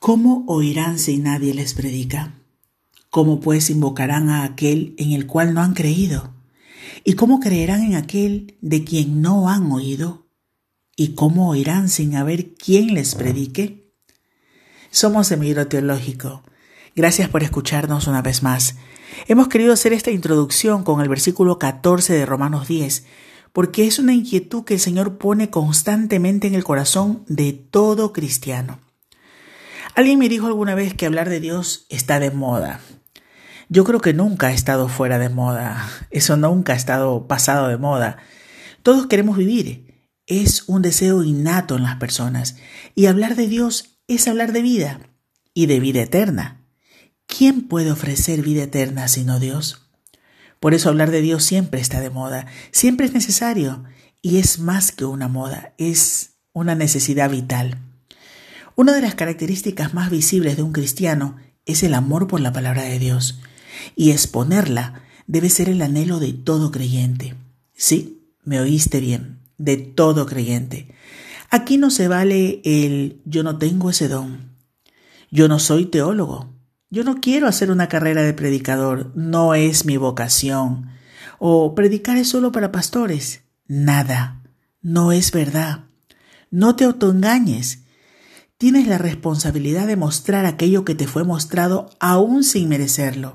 [0.00, 2.40] ¿Cómo oirán si nadie les predica?
[3.10, 6.34] ¿Cómo pues invocarán a aquel en el cual no han creído?
[7.02, 10.28] ¿Y cómo creerán en aquel de quien no han oído?
[10.94, 13.92] ¿Y cómo oirán sin haber quien les predique?
[14.92, 16.44] Somos Semillero Teológico.
[16.94, 18.76] Gracias por escucharnos una vez más.
[19.26, 23.04] Hemos querido hacer esta introducción con el versículo 14 de Romanos 10,
[23.52, 28.78] porque es una inquietud que el Señor pone constantemente en el corazón de todo cristiano.
[29.98, 32.78] Alguien me dijo alguna vez que hablar de Dios está de moda.
[33.68, 35.88] Yo creo que nunca ha estado fuera de moda.
[36.12, 38.18] Eso nunca ha estado pasado de moda.
[38.84, 40.08] Todos queremos vivir.
[40.24, 42.58] Es un deseo innato en las personas.
[42.94, 45.00] Y hablar de Dios es hablar de vida
[45.52, 46.64] y de vida eterna.
[47.26, 49.90] ¿Quién puede ofrecer vida eterna sino Dios?
[50.60, 53.82] Por eso hablar de Dios siempre está de moda, siempre es necesario
[54.22, 57.87] y es más que una moda, es una necesidad vital.
[58.78, 61.34] Una de las características más visibles de un cristiano
[61.66, 63.40] es el amor por la palabra de Dios,
[63.96, 67.34] y exponerla debe ser el anhelo de todo creyente.
[67.74, 70.94] Sí, me oíste bien, de todo creyente.
[71.50, 74.52] Aquí no se vale el yo no tengo ese don,
[75.28, 76.54] yo no soy teólogo,
[76.88, 80.90] yo no quiero hacer una carrera de predicador, no es mi vocación,
[81.40, 83.42] o predicar es solo para pastores.
[83.66, 84.40] Nada,
[84.82, 85.86] no es verdad.
[86.52, 87.87] No te autoengañes.
[88.58, 93.34] Tienes la responsabilidad de mostrar aquello que te fue mostrado aún sin merecerlo.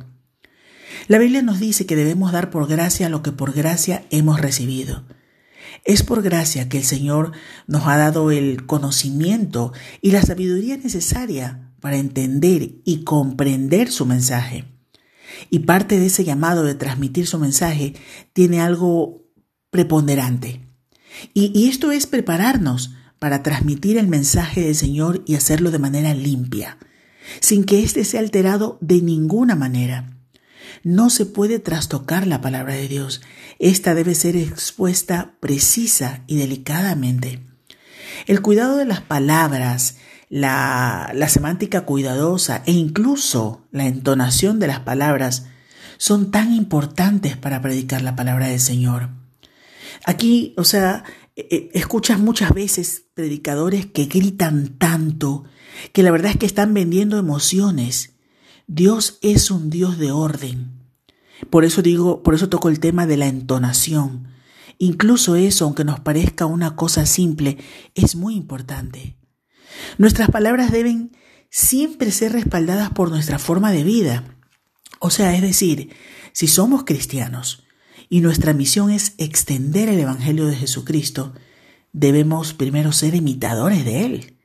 [1.08, 5.06] La Biblia nos dice que debemos dar por gracia lo que por gracia hemos recibido.
[5.86, 7.32] Es por gracia que el Señor
[7.68, 9.72] nos ha dado el conocimiento
[10.02, 14.66] y la sabiduría necesaria para entender y comprender su mensaje.
[15.50, 17.94] Y parte de ese llamado de transmitir su mensaje
[18.34, 19.24] tiene algo
[19.70, 20.68] preponderante.
[21.34, 22.92] Y, y esto es prepararnos
[23.24, 26.78] para transmitir el mensaje del Señor y hacerlo de manera limpia,
[27.40, 30.18] sin que éste sea alterado de ninguna manera.
[30.84, 33.22] No se puede trastocar la palabra de Dios.
[33.60, 37.40] Esta debe ser expuesta precisa y delicadamente.
[38.28, 39.96] El cuidado de las palabras,
[40.28, 45.46] la, la, semántica cuidadosa e incluso la entonación de las palabras
[45.96, 49.12] son tan importantes para predicar la palabra del Señor.
[50.06, 51.06] Aquí, o sea,
[51.36, 55.46] escuchas muchas veces predicadores que gritan tanto
[55.92, 58.16] que la verdad es que están vendiendo emociones.
[58.68, 60.84] Dios es un Dios de orden.
[61.50, 64.28] Por eso digo, por eso toco el tema de la entonación.
[64.78, 67.58] Incluso eso, aunque nos parezca una cosa simple,
[67.96, 69.18] es muy importante.
[69.98, 71.12] Nuestras palabras deben
[71.50, 74.24] siempre ser respaldadas por nuestra forma de vida.
[75.00, 75.90] O sea, es decir,
[76.32, 77.63] si somos cristianos,
[78.10, 81.34] y nuestra misión es extender el Evangelio de Jesucristo,
[81.92, 84.38] debemos primero ser imitadores de Él.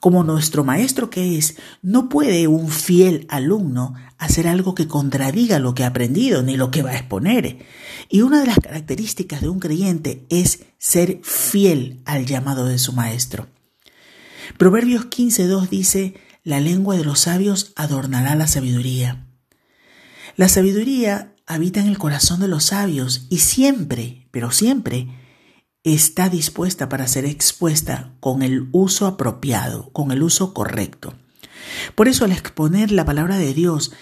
[0.00, 5.74] Como nuestro maestro que es, no puede un fiel alumno hacer algo que contradiga lo
[5.74, 7.64] que ha aprendido ni lo que va a exponer.
[8.08, 12.92] Y una de las características de un creyente es ser fiel al llamado de su
[12.92, 13.48] maestro.
[14.56, 19.26] Proverbios 15.2 dice, la lengua de los sabios adornará la sabiduría.
[20.36, 25.08] La sabiduría habita en el corazón de los sabios y siempre, pero siempre,
[25.82, 31.14] está dispuesta para ser expuesta con el uso apropiado, con el uso correcto.
[31.94, 33.92] Por eso al exponer la palabra de Dios,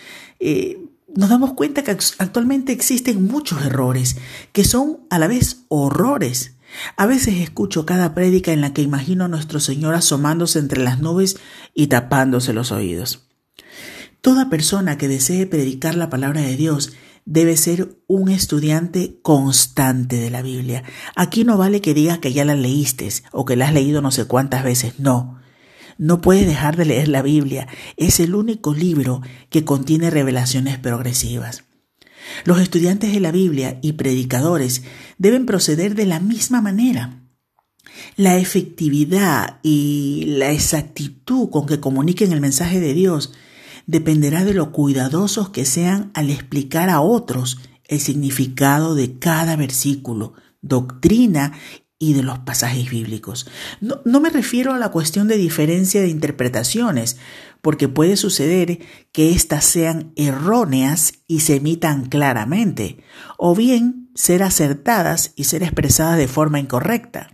[0.41, 0.79] eh,
[1.15, 4.17] nos damos cuenta que actualmente existen muchos errores
[4.53, 6.57] que son a la vez horrores.
[6.97, 11.01] A veces escucho cada prédica en la que imagino a nuestro Señor asomándose entre las
[11.01, 11.39] nubes
[11.75, 13.29] y tapándose los oídos.
[14.21, 16.93] Toda persona que desee predicar la palabra de Dios
[17.27, 20.85] debe ser un estudiante constante de la Biblia.
[21.17, 24.13] Aquí no vale que digas que ya la leíste o que la has leído no
[24.13, 25.39] sé cuántas veces, no.
[25.99, 27.67] No puedes dejar de leer la Biblia.
[27.97, 31.65] Es el único libro que contiene revelaciones progresivas.
[32.45, 34.83] Los estudiantes de la Biblia y predicadores
[35.19, 37.23] deben proceder de la misma manera.
[38.17, 43.33] La efectividad y la exactitud con que comuniquen el mensaje de Dios
[43.87, 50.35] dependerá de lo cuidadosos que sean al explicar a otros el significado de cada versículo,
[50.61, 51.53] doctrina
[51.99, 53.49] y de los pasajes bíblicos.
[53.81, 57.17] No, me refiero a la cuestión de diferencia de interpretaciones,
[57.63, 58.81] porque puede suceder
[59.13, 62.99] que éstas sean erróneas y se emitan claramente,
[63.39, 67.31] o bien ser acertadas y ser expresadas de forma incorrecta.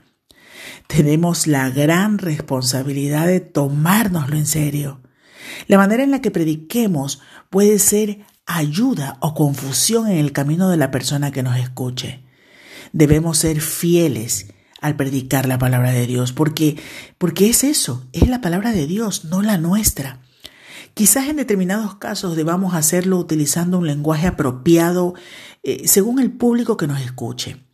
[0.86, 5.01] Tenemos la gran responsabilidad de tomárnoslo en serio.
[5.66, 7.20] La manera en la que prediquemos
[7.50, 12.24] puede ser ayuda o confusión en el camino de la persona que nos escuche.
[12.92, 14.48] Debemos ser fieles
[14.80, 16.76] al predicar la palabra de Dios, porque,
[17.16, 20.20] porque es eso, es la palabra de Dios, no la nuestra.
[20.94, 25.14] Quizás en determinados casos debamos hacerlo utilizando un lenguaje apropiado
[25.62, 27.64] eh, según el público que nos escuche.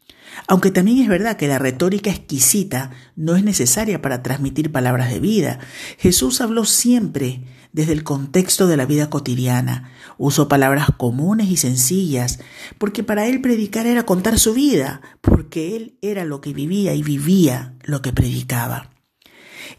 [0.46, 5.20] Aunque también es verdad que la retórica exquisita no es necesaria para transmitir palabras de
[5.20, 5.58] vida.
[5.98, 7.42] Jesús habló siempre
[7.72, 9.90] desde el contexto de la vida cotidiana.
[10.16, 12.40] Usó palabras comunes y sencillas,
[12.78, 17.02] porque para él predicar era contar su vida, porque él era lo que vivía y
[17.02, 18.90] vivía lo que predicaba.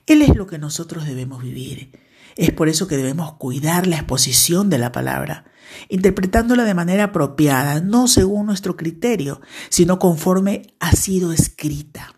[0.06, 1.92] Él es lo que nosotros debemos vivir.
[2.36, 5.46] Es por eso que debemos cuidar la exposición de la palabra,
[5.90, 12.16] interpretándola de manera apropiada, no según nuestro criterio, sino conforme ha sido escrita.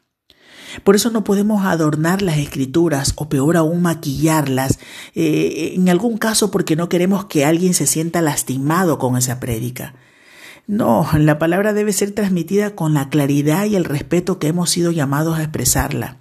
[0.84, 4.80] Por eso no podemos adornar las escrituras o peor aún maquillarlas,
[5.16, 9.96] eh, en algún caso porque no queremos que alguien se sienta lastimado con esa prédica.
[10.68, 14.92] No, la palabra debe ser transmitida con la claridad y el respeto que hemos sido
[14.92, 16.21] llamados a expresarla.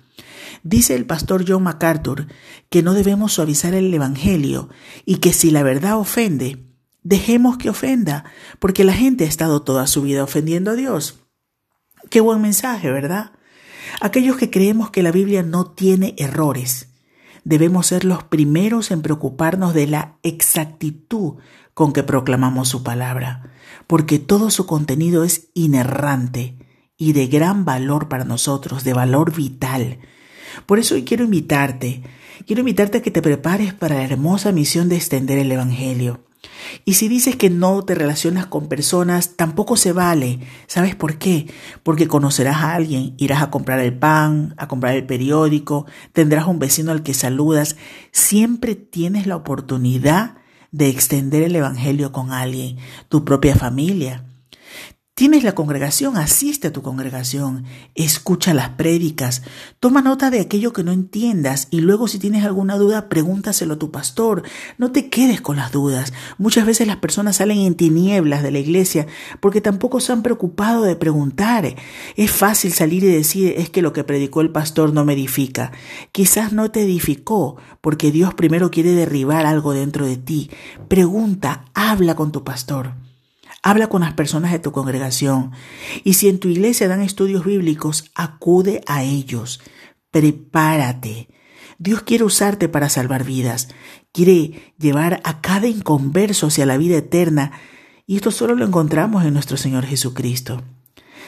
[0.63, 2.27] Dice el pastor John MacArthur
[2.69, 4.69] que no debemos suavizar el Evangelio
[5.05, 6.67] y que si la verdad ofende,
[7.03, 8.25] dejemos que ofenda,
[8.59, 11.21] porque la gente ha estado toda su vida ofendiendo a Dios.
[12.11, 13.33] Qué buen mensaje, ¿verdad?
[14.01, 16.89] Aquellos que creemos que la Biblia no tiene errores,
[17.45, 21.35] debemos ser los primeros en preocuparnos de la exactitud
[21.75, 23.53] con que proclamamos su palabra,
[23.87, 26.59] porque todo su contenido es inerrante
[26.97, 30.01] y de gran valor para nosotros, de valor vital.
[30.67, 32.03] Por eso hoy quiero invitarte,
[32.47, 36.21] quiero invitarte a que te prepares para la hermosa misión de extender el Evangelio.
[36.85, 40.41] Y si dices que no te relacionas con personas, tampoco se vale.
[40.67, 41.47] ¿Sabes por qué?
[41.83, 46.59] Porque conocerás a alguien, irás a comprar el pan, a comprar el periódico, tendrás un
[46.59, 47.77] vecino al que saludas.
[48.13, 50.37] Siempre tienes la oportunidad
[50.73, 52.77] de extender el Evangelio con alguien,
[53.09, 54.25] tu propia familia.
[55.21, 57.65] Tienes la congregación, asiste a tu congregación,
[57.95, 59.43] escucha las prédicas,
[59.79, 63.79] toma nota de aquello que no entiendas y luego si tienes alguna duda pregúntaselo a
[63.79, 64.45] tu pastor.
[64.79, 66.15] No te quedes con las dudas.
[66.39, 69.07] Muchas veces las personas salen en tinieblas de la iglesia
[69.41, 71.77] porque tampoco se han preocupado de preguntar.
[72.17, 75.71] Es fácil salir y decir es que lo que predicó el pastor no me edifica.
[76.13, 80.51] Quizás no te edificó porque Dios primero quiere derribar algo dentro de ti.
[80.89, 82.95] Pregunta, habla con tu pastor.
[83.63, 85.53] Habla con las personas de tu congregación
[86.03, 89.61] y si en tu iglesia dan estudios bíblicos, acude a ellos.
[90.11, 91.29] Prepárate.
[91.79, 93.69] Dios quiere usarte para salvar vidas.
[94.13, 97.53] Quiere llevar a cada inconverso hacia la vida eterna
[98.07, 100.63] y esto solo lo encontramos en nuestro Señor Jesucristo.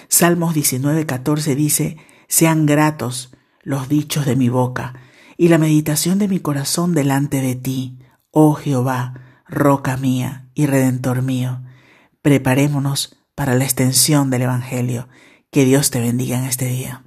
[0.08, 1.96] Salmos 19:14 dice,
[2.28, 3.32] sean gratos
[3.62, 4.94] los dichos de mi boca
[5.36, 7.98] y la meditación de mi corazón delante de ti,
[8.30, 11.62] oh Jehová, roca mía y redentor mío.
[12.22, 15.08] Preparémonos para la extensión del Evangelio.
[15.50, 17.02] Que Dios te bendiga en este día.